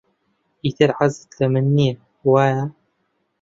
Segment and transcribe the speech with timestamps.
[0.65, 1.95] ئیتر حەزت لە من نییە،
[2.31, 2.63] وایە؟